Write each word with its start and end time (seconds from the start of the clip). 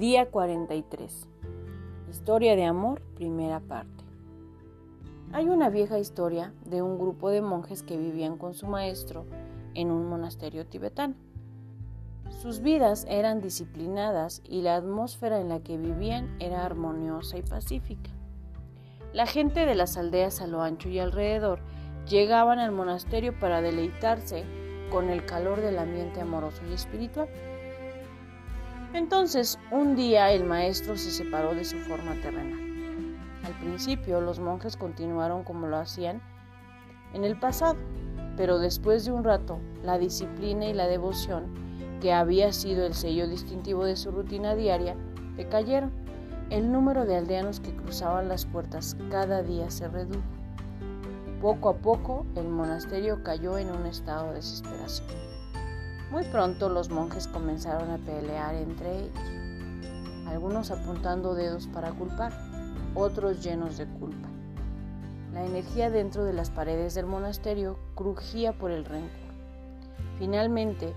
Día 0.00 0.30
43. 0.30 1.28
Historia 2.10 2.56
de 2.56 2.64
amor, 2.64 3.02
primera 3.16 3.60
parte. 3.60 4.02
Hay 5.30 5.46
una 5.50 5.68
vieja 5.68 5.98
historia 5.98 6.54
de 6.64 6.80
un 6.80 6.98
grupo 6.98 7.28
de 7.28 7.42
monjes 7.42 7.82
que 7.82 7.98
vivían 7.98 8.38
con 8.38 8.54
su 8.54 8.66
maestro 8.66 9.26
en 9.74 9.90
un 9.90 10.08
monasterio 10.08 10.64
tibetano. 10.64 11.16
Sus 12.30 12.60
vidas 12.60 13.04
eran 13.10 13.42
disciplinadas 13.42 14.40
y 14.42 14.62
la 14.62 14.76
atmósfera 14.76 15.38
en 15.38 15.50
la 15.50 15.60
que 15.60 15.76
vivían 15.76 16.34
era 16.40 16.64
armoniosa 16.64 17.36
y 17.36 17.42
pacífica. 17.42 18.08
La 19.12 19.26
gente 19.26 19.66
de 19.66 19.74
las 19.74 19.98
aldeas 19.98 20.40
a 20.40 20.46
lo 20.46 20.62
ancho 20.62 20.88
y 20.88 20.98
alrededor 20.98 21.60
llegaban 22.08 22.58
al 22.58 22.72
monasterio 22.72 23.38
para 23.38 23.60
deleitarse 23.60 24.44
con 24.90 25.10
el 25.10 25.26
calor 25.26 25.60
del 25.60 25.78
ambiente 25.78 26.22
amoroso 26.22 26.62
y 26.70 26.72
espiritual. 26.72 27.28
Entonces, 28.92 29.58
un 29.70 29.94
día 29.94 30.32
el 30.32 30.44
maestro 30.44 30.96
se 30.96 31.12
separó 31.12 31.54
de 31.54 31.64
su 31.64 31.78
forma 31.78 32.14
terrenal. 32.22 32.58
Al 33.44 33.52
principio, 33.60 34.20
los 34.20 34.40
monjes 34.40 34.76
continuaron 34.76 35.44
como 35.44 35.68
lo 35.68 35.76
hacían 35.76 36.20
en 37.14 37.24
el 37.24 37.38
pasado, 37.38 37.76
pero 38.36 38.58
después 38.58 39.04
de 39.04 39.12
un 39.12 39.22
rato, 39.22 39.58
la 39.84 39.98
disciplina 39.98 40.66
y 40.66 40.74
la 40.74 40.88
devoción, 40.88 41.44
que 42.00 42.12
había 42.12 42.52
sido 42.52 42.84
el 42.84 42.94
sello 42.94 43.28
distintivo 43.28 43.84
de 43.84 43.96
su 43.96 44.10
rutina 44.10 44.54
diaria, 44.54 44.96
decayeron. 45.36 45.92
El 46.50 46.72
número 46.72 47.04
de 47.04 47.16
aldeanos 47.16 47.60
que 47.60 47.76
cruzaban 47.76 48.28
las 48.28 48.44
puertas 48.44 48.96
cada 49.08 49.40
día 49.42 49.70
se 49.70 49.86
redujo. 49.86 50.20
Poco 51.40 51.68
a 51.68 51.76
poco, 51.76 52.26
el 52.34 52.48
monasterio 52.48 53.22
cayó 53.22 53.56
en 53.56 53.70
un 53.70 53.86
estado 53.86 54.30
de 54.30 54.34
desesperación. 54.34 55.29
Muy 56.10 56.24
pronto 56.24 56.68
los 56.68 56.90
monjes 56.90 57.28
comenzaron 57.28 57.88
a 57.92 57.98
pelear 57.98 58.56
entre 58.56 58.98
ellos, 58.98 59.16
algunos 60.26 60.72
apuntando 60.72 61.34
dedos 61.34 61.68
para 61.68 61.92
culpar, 61.92 62.32
otros 62.96 63.44
llenos 63.44 63.78
de 63.78 63.86
culpa. 63.86 64.28
La 65.32 65.44
energía 65.44 65.88
dentro 65.88 66.24
de 66.24 66.32
las 66.32 66.50
paredes 66.50 66.94
del 66.94 67.06
monasterio 67.06 67.78
crujía 67.94 68.52
por 68.52 68.72
el 68.72 68.84
rencor. 68.84 69.08
Finalmente, 70.18 70.94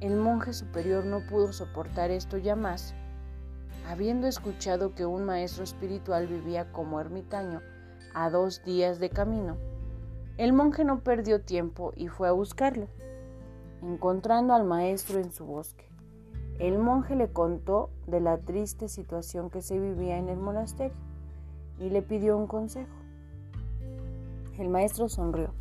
el 0.00 0.16
monje 0.16 0.54
superior 0.54 1.04
no 1.04 1.20
pudo 1.20 1.52
soportar 1.52 2.10
esto 2.10 2.38
ya 2.38 2.56
más. 2.56 2.94
Habiendo 3.86 4.26
escuchado 4.26 4.94
que 4.94 5.04
un 5.04 5.24
maestro 5.24 5.64
espiritual 5.64 6.26
vivía 6.26 6.72
como 6.72 6.98
ermitaño 6.98 7.60
a 8.14 8.30
dos 8.30 8.64
días 8.64 9.00
de 9.00 9.10
camino, 9.10 9.58
el 10.38 10.54
monje 10.54 10.82
no 10.84 11.00
perdió 11.00 11.42
tiempo 11.42 11.92
y 11.94 12.08
fue 12.08 12.26
a 12.26 12.32
buscarlo 12.32 12.88
encontrando 13.82 14.54
al 14.54 14.64
maestro 14.64 15.18
en 15.18 15.32
su 15.32 15.44
bosque. 15.44 15.84
El 16.58 16.78
monje 16.78 17.16
le 17.16 17.32
contó 17.32 17.90
de 18.06 18.20
la 18.20 18.38
triste 18.38 18.88
situación 18.88 19.50
que 19.50 19.62
se 19.62 19.78
vivía 19.78 20.18
en 20.18 20.28
el 20.28 20.38
monasterio 20.38 20.96
y 21.78 21.88
le 21.88 22.02
pidió 22.02 22.36
un 22.36 22.46
consejo. 22.46 22.94
El 24.58 24.68
maestro 24.68 25.08
sonrió 25.08 25.54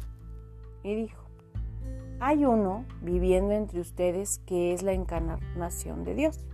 y 0.84 0.96
dijo, 0.96 1.24
hay 2.20 2.44
uno 2.44 2.86
viviendo 3.02 3.54
entre 3.54 3.80
ustedes 3.80 4.40
que 4.40 4.74
es 4.74 4.84
la 4.84 4.92
encarnación 4.92 6.04
de 6.04 6.16
Dios. 6.16 6.46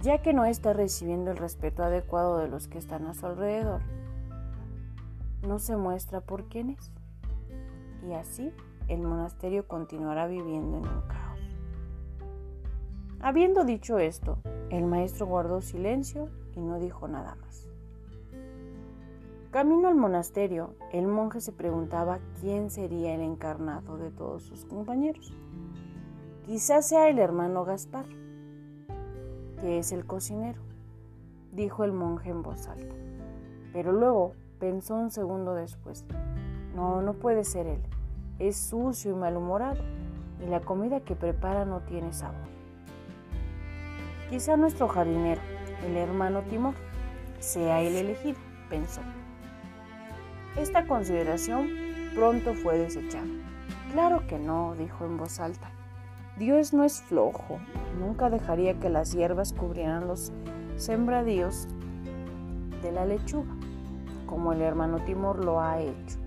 Ya 0.00 0.22
que 0.22 0.32
no 0.32 0.46
está 0.46 0.72
recibiendo 0.72 1.30
el 1.30 1.36
respeto 1.36 1.82
adecuado 1.82 2.38
de 2.38 2.48
los 2.48 2.68
que 2.68 2.78
están 2.78 3.06
a 3.06 3.14
su 3.14 3.26
alrededor, 3.26 3.82
no 5.46 5.58
se 5.58 5.76
muestra 5.76 6.22
por 6.22 6.48
quién 6.48 6.70
es. 6.70 6.90
Y 8.08 8.14
así 8.14 8.50
el 8.88 9.00
monasterio 9.00 9.66
continuará 9.66 10.26
viviendo 10.26 10.78
en 10.78 10.86
un 10.86 11.00
caos. 11.08 11.40
Habiendo 13.20 13.64
dicho 13.64 13.98
esto, 13.98 14.38
el 14.70 14.84
maestro 14.84 15.26
guardó 15.26 15.62
silencio 15.62 16.28
y 16.54 16.60
no 16.60 16.78
dijo 16.78 17.08
nada 17.08 17.36
más. 17.36 17.68
Camino 19.50 19.88
al 19.88 19.94
monasterio, 19.94 20.74
el 20.92 21.06
monje 21.06 21.40
se 21.40 21.52
preguntaba 21.52 22.18
quién 22.40 22.70
sería 22.70 23.14
el 23.14 23.20
encarnado 23.20 23.96
de 23.96 24.10
todos 24.10 24.42
sus 24.42 24.64
compañeros. 24.64 25.32
Quizás 26.44 26.88
sea 26.88 27.08
el 27.08 27.18
hermano 27.18 27.64
Gaspar, 27.64 28.04
que 29.60 29.78
es 29.78 29.92
el 29.92 30.04
cocinero, 30.04 30.60
dijo 31.52 31.84
el 31.84 31.92
monje 31.92 32.30
en 32.30 32.42
voz 32.42 32.66
alta. 32.66 32.94
Pero 33.72 33.92
luego 33.92 34.32
pensó 34.58 34.96
un 34.96 35.10
segundo 35.10 35.54
después. 35.54 36.04
No, 36.74 37.00
no 37.00 37.14
puede 37.14 37.44
ser 37.44 37.66
él 37.66 37.80
es 38.38 38.56
sucio 38.56 39.12
y 39.12 39.14
malhumorado 39.14 39.82
y 40.44 40.48
la 40.48 40.60
comida 40.60 41.00
que 41.00 41.14
prepara 41.14 41.64
no 41.64 41.80
tiene 41.80 42.12
sabor. 42.12 42.48
Quizá 44.30 44.56
nuestro 44.56 44.88
jardinero, 44.88 45.40
el 45.86 45.96
hermano 45.96 46.42
Timor, 46.42 46.74
sea 47.38 47.80
el 47.82 47.94
elegido, 47.94 48.38
pensó. 48.68 49.00
Esta 50.56 50.86
consideración 50.86 51.68
pronto 52.14 52.54
fue 52.54 52.78
desechada. 52.78 53.26
Claro 53.92 54.26
que 54.26 54.38
no, 54.38 54.74
dijo 54.76 55.04
en 55.04 55.18
voz 55.18 55.40
alta. 55.40 55.70
Dios 56.36 56.72
no 56.72 56.84
es 56.84 57.00
flojo, 57.02 57.58
nunca 58.00 58.28
dejaría 58.28 58.78
que 58.80 58.88
las 58.88 59.12
hierbas 59.12 59.52
cubrieran 59.52 60.08
los 60.08 60.32
sembradíos 60.76 61.68
de 62.82 62.90
la 62.90 63.04
lechuga, 63.04 63.54
como 64.26 64.52
el 64.52 64.60
hermano 64.62 64.98
Timor 65.04 65.44
lo 65.44 65.60
ha 65.60 65.80
hecho. 65.80 66.23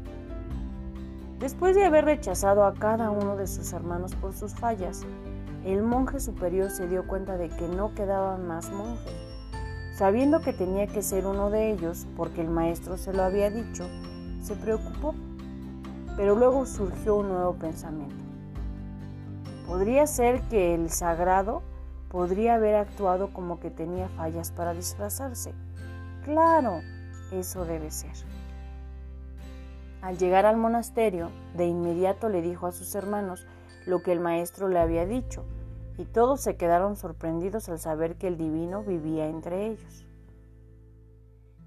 Después 1.40 1.76
de 1.76 1.86
haber 1.86 2.06
rechazado 2.06 2.66
a 2.66 2.74
cada 2.74 3.12
uno 3.12 3.36
de 3.36 3.46
sus 3.46 3.72
hermanos 3.72 4.16
por 4.16 4.34
sus 4.34 4.56
fallas, 4.56 5.04
el 5.64 5.84
monje 5.84 6.20
superior 6.20 6.72
se 6.72 6.88
dio 6.88 7.06
cuenta 7.06 7.38
de 7.38 7.50
que 7.50 7.68
no 7.68 7.94
quedaban 7.94 8.48
más 8.48 8.72
monjes. 8.72 9.14
Sabiendo 9.96 10.42
que 10.42 10.54
tenía 10.54 10.88
que 10.88 11.04
ser 11.04 11.28
uno 11.28 11.52
de 11.52 11.72
ellos, 11.72 12.08
porque 12.16 12.42
el 12.42 12.50
maestro 12.50 12.98
se 12.98 13.14
lo 13.14 13.24
había 13.24 13.52
dicho, 13.52 13.88
se 14.42 14.56
preocupó. 14.56 15.14
Pero 16.16 16.36
luego 16.36 16.66
surgió 16.66 17.18
un 17.18 17.30
nuevo 17.30 17.54
pensamiento. 17.54 18.16
Podría 19.68 20.08
ser 20.08 20.42
que 20.50 20.74
el 20.74 20.90
sagrado 20.90 21.62
podría 22.10 22.56
haber 22.56 22.76
actuado 22.76 23.32
como 23.32 23.60
que 23.60 23.70
tenía 23.70 24.08
fallas 24.10 24.52
para 24.52 24.74
disfrazarse. 24.74 25.54
Claro, 26.24 26.80
eso 27.32 27.66
debe 27.66 27.92
ser. 27.92 28.14
Al 30.08 30.18
llegar 30.18 30.46
al 30.46 30.56
monasterio, 30.56 31.32
de 31.58 31.66
inmediato 31.66 32.30
le 32.30 32.42
dijo 32.42 32.66
a 32.66 32.72
sus 32.72 32.96
hermanos 32.96 33.46
lo 33.86 34.04
que 34.04 34.14
el 34.14 34.22
maestro 34.22 34.70
le 34.70 34.80
había 34.80 35.06
dicho, 35.06 35.44
y 35.98 36.06
todos 36.06 36.40
se 36.40 36.56
quedaron 36.56 36.96
sorprendidos 36.96 37.68
al 37.68 37.78
saber 37.78 38.16
que 38.16 38.28
el 38.30 38.38
divino 38.38 38.84
vivía 38.84 39.28
entre 39.28 39.68
ellos. 39.68 40.06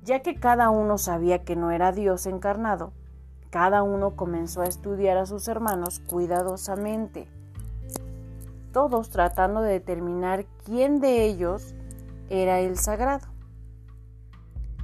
Ya 0.03 0.23
que 0.23 0.41
cada 0.41 0.71
uno 0.71 0.97
sabía 0.97 1.45
que 1.45 1.55
no 1.55 1.71
era 1.71 1.93
Dios 1.93 2.25
encarnado, 2.25 2.95
cada 3.51 3.83
uno 3.83 4.17
comenzó 4.17 4.63
a 4.63 4.69
estudiar 4.69 5.19
a 5.19 5.27
sus 5.27 5.47
hermanos 5.47 6.01
cuidadosamente, 6.09 7.29
todos 8.73 9.11
tratando 9.11 9.61
de 9.61 9.73
determinar 9.73 10.47
quién 10.65 11.03
de 11.03 11.27
ellos 11.27 11.75
era 12.31 12.61
el 12.61 12.79
sagrado. 12.79 13.27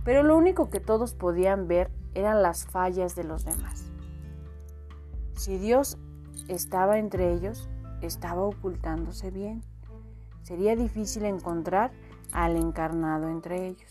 Pero 0.04 0.22
lo 0.22 0.36
único 0.36 0.68
que 0.68 0.78
todos 0.78 1.14
podían 1.14 1.68
ver 1.68 1.95
eran 2.16 2.42
las 2.42 2.64
fallas 2.66 3.14
de 3.14 3.24
los 3.24 3.44
demás. 3.44 3.84
Si 5.34 5.58
Dios 5.58 5.98
estaba 6.48 6.98
entre 6.98 7.34
ellos, 7.34 7.68
estaba 8.00 8.42
ocultándose 8.42 9.30
bien. 9.30 9.62
Sería 10.42 10.74
difícil 10.76 11.26
encontrar 11.26 11.92
al 12.32 12.56
encarnado 12.56 13.28
entre 13.28 13.66
ellos. 13.66 13.90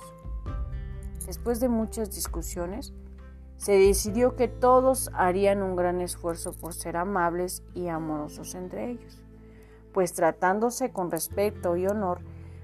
Después 1.27 1.59
de 1.59 1.69
muchas 1.69 2.15
discusiones, 2.15 2.93
se 3.57 3.73
decidió 3.73 4.35
que 4.35 4.47
todos 4.47 5.11
harían 5.13 5.61
un 5.61 5.75
gran 5.75 6.01
esfuerzo 6.01 6.51
por 6.53 6.73
ser 6.73 6.97
amables 6.97 7.63
y 7.75 7.87
amorosos 7.89 8.55
entre 8.55 8.89
ellos, 8.89 9.21
pues 9.93 10.13
tratándose 10.13 10.91
con 10.91 11.11
respeto 11.11 11.77
y 11.77 11.85
honor, 11.85 12.21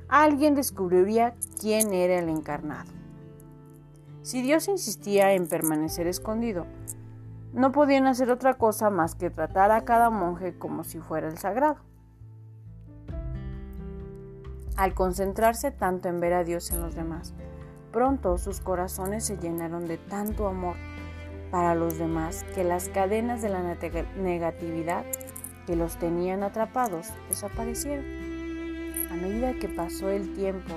alguien 0.10 0.56
descubriría 0.56 1.36
quién 1.60 1.94
era 1.94 2.20
el 2.20 2.30
encarnado. 2.30 3.01
Si 4.24 4.44
Dios 4.44 4.68
insistía 4.68 5.34
en 5.34 5.48
permanecer 5.48 6.06
escondido, 6.06 6.68
no 7.54 7.72
podían 7.72 8.06
hacer 8.06 8.30
otra 8.30 8.54
cosa 8.54 8.90
más 8.90 9.16
que 9.16 9.30
tratar 9.30 9.72
a 9.72 9.84
cada 9.84 10.10
monje 10.10 10.58
como 10.58 10.84
si 10.84 11.00
fuera 11.00 11.28
el 11.28 11.38
sagrado. 11.38 11.78
Al 14.78 14.94
concentrarse 14.94 15.72
tanto 15.72 16.08
en 16.08 16.20
ver 16.20 16.34
a 16.34 16.44
Dios 16.44 16.72
en 16.72 16.82
los 16.82 16.96
demás, 16.96 17.34
pronto 17.92 18.38
sus 18.38 18.62
corazones 18.62 19.26
se 19.26 19.38
llenaron 19.38 19.88
de 19.88 19.98
tanto 19.98 20.48
amor 20.48 20.76
para 21.50 21.76
los 21.76 21.98
demás 21.98 22.46
que 22.56 22.64
las 22.64 22.90
cadenas 22.90 23.42
de 23.42 23.50
la 23.50 23.62
negatividad 24.18 25.04
que 25.66 25.76
los 25.76 25.98
tenían 25.98 26.44
atrapados 26.44 27.10
desaparecieron. 27.28 28.06
A 29.12 29.16
medida 29.16 29.54
que 29.60 29.68
pasó 29.68 30.10
el 30.10 30.34
tiempo, 30.34 30.74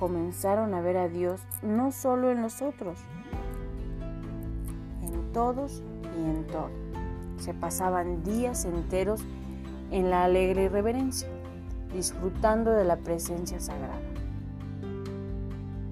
comenzaron 0.00 0.72
a 0.72 0.80
ver 0.80 0.96
a 0.96 1.08
Dios 1.08 1.42
no 1.60 1.92
solo 1.92 2.30
en 2.30 2.40
los 2.40 2.62
otros, 2.62 2.98
en 5.02 5.30
todos 5.34 5.82
y 6.18 6.22
en 6.24 6.46
todo. 6.46 6.70
Se 7.36 7.52
pasaban 7.52 8.24
días 8.24 8.64
enteros 8.64 9.20
en 9.90 10.08
la 10.08 10.24
alegre 10.24 10.64
irreverencia. 10.64 11.28
disfrutando 11.92 12.70
de 12.70 12.84
la 12.84 12.98
presencia 12.98 13.58
sagrada. 13.58 14.00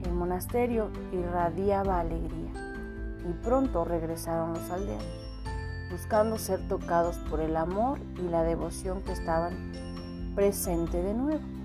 El 0.05 0.13
monasterio 0.13 0.91
irradiaba 1.13 1.99
alegría 1.99 2.53
y 3.29 3.33
pronto 3.45 3.85
regresaron 3.85 4.55
los 4.55 4.71
aldeanos, 4.71 5.05
buscando 5.91 6.39
ser 6.39 6.61
tocados 6.69 7.17
por 7.29 7.41
el 7.41 7.57
amor 7.57 7.99
y 8.17 8.29
la 8.29 8.45
devoción 8.45 9.03
que 9.03 9.11
estaban 9.11 9.73
presente 10.37 11.03
de 11.03 11.15
nuevo. 11.15 11.58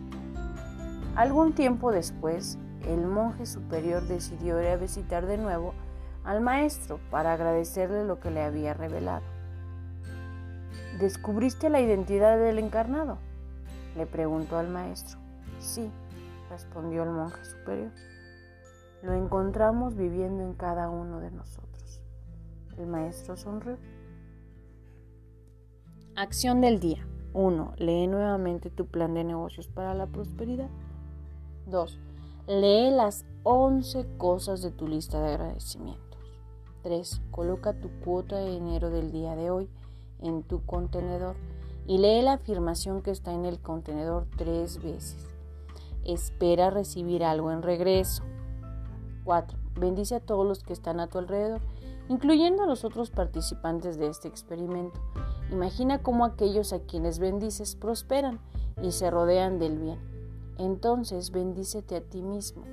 Algún 1.15 1.53
tiempo 1.53 1.91
después, 1.91 2.57
el 2.87 3.05
monje 3.05 3.45
superior 3.45 4.01
decidió 4.03 4.59
ir 4.59 4.67
a 4.69 4.77
visitar 4.77 5.27
de 5.27 5.37
nuevo 5.37 5.73
al 6.23 6.41
maestro 6.41 6.99
para 7.11 7.33
agradecerle 7.33 8.03
lo 8.03 8.19
que 8.19 8.31
le 8.31 8.41
había 8.41 8.73
revelado. 8.73 9.23
¿Descubriste 10.99 11.69
la 11.69 11.81
identidad 11.81 12.37
del 12.39 12.59
encarnado? 12.59 13.19
le 13.95 14.07
preguntó 14.07 14.57
al 14.57 14.69
maestro. 14.69 15.19
Sí, 15.59 15.91
respondió 16.49 17.03
el 17.03 17.11
monje 17.11 17.45
superior. 17.45 17.91
Lo 19.03 19.13
encontramos 19.13 19.95
viviendo 19.95 20.43
en 20.43 20.53
cada 20.53 20.89
uno 20.89 21.19
de 21.19 21.29
nosotros. 21.29 22.01
El 22.77 22.87
maestro 22.87 23.37
sonrió. 23.37 23.77
Acción 26.15 26.61
del 26.61 26.79
día. 26.79 27.05
1. 27.33 27.73
Lee 27.77 28.07
nuevamente 28.07 28.69
tu 28.69 28.87
plan 28.87 29.13
de 29.13 29.23
negocios 29.23 29.67
para 29.67 29.93
la 29.93 30.07
prosperidad. 30.07 30.69
2. 31.67 31.99
Lee 32.47 32.91
las 32.91 33.25
11 33.43 34.05
cosas 34.17 34.61
de 34.61 34.71
tu 34.71 34.87
lista 34.87 35.21
de 35.21 35.33
agradecimientos. 35.33 36.19
3. 36.83 37.21
Coloca 37.31 37.73
tu 37.73 37.89
cuota 38.03 38.37
de 38.37 38.51
dinero 38.51 38.89
del 38.89 39.11
día 39.11 39.35
de 39.35 39.49
hoy 39.49 39.69
en 40.21 40.43
tu 40.43 40.65
contenedor 40.65 41.35
y 41.87 41.97
lee 41.97 42.21
la 42.21 42.33
afirmación 42.33 43.01
que 43.01 43.11
está 43.11 43.33
en 43.33 43.45
el 43.45 43.59
contenedor 43.59 44.27
tres 44.37 44.81
veces. 44.81 45.17
Espera 46.03 46.69
recibir 46.69 47.23
algo 47.23 47.51
en 47.51 47.61
regreso. 47.61 48.23
4. 49.23 49.57
Bendice 49.79 50.15
a 50.15 50.19
todos 50.19 50.45
los 50.45 50.63
que 50.63 50.73
están 50.73 50.99
a 50.99 51.07
tu 51.07 51.17
alrededor, 51.17 51.61
incluyendo 52.09 52.63
a 52.63 52.67
los 52.67 52.83
otros 52.83 53.09
participantes 53.09 53.97
de 53.97 54.07
este 54.07 54.27
experimento. 54.27 54.99
Imagina 55.51 56.01
cómo 56.01 56.25
aquellos 56.25 56.73
a 56.73 56.79
quienes 56.79 57.19
bendices 57.19 57.75
prosperan 57.75 58.39
y 58.81 58.91
se 58.91 59.09
rodean 59.09 59.59
del 59.59 59.79
bien. 59.79 60.12
Entonces 60.57 61.31
bendícete 61.31 61.95
a 61.95 62.01
ti 62.01 62.21
mismo 62.21 62.63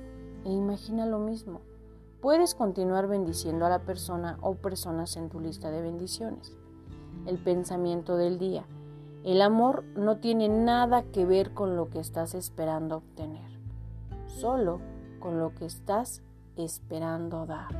e 0.45 0.51
imagina 0.51 1.05
lo 1.05 1.19
mismo. 1.19 1.61
Puedes 2.21 2.53
continuar 2.53 3.07
bendiciendo 3.07 3.65
a 3.65 3.69
la 3.69 3.79
persona 3.79 4.37
o 4.41 4.55
personas 4.55 5.17
en 5.17 5.29
tu 5.29 5.39
lista 5.39 5.71
de 5.71 5.81
bendiciones. 5.81 6.55
El 7.25 7.37
pensamiento 7.39 8.15
del 8.15 8.37
día. 8.37 8.65
El 9.23 9.41
amor 9.41 9.83
no 9.95 10.17
tiene 10.17 10.49
nada 10.49 11.03
que 11.03 11.25
ver 11.25 11.53
con 11.53 11.75
lo 11.75 11.89
que 11.89 11.99
estás 11.99 12.33
esperando 12.33 12.97
obtener, 12.97 13.49
solo 14.25 14.79
con 15.19 15.39
lo 15.39 15.53
que 15.53 15.65
estás 15.65 16.23
esperando 16.55 17.45
dar. 17.45 17.71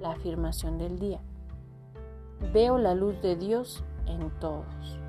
La 0.00 0.12
afirmación 0.12 0.78
del 0.78 0.98
día. 0.98 1.20
Veo 2.52 2.78
la 2.78 2.94
luz 2.94 3.20
de 3.22 3.36
Dios 3.36 3.84
en 4.06 4.30
todos. 4.38 4.99